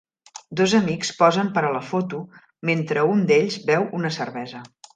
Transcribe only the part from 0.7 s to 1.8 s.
amics posen per a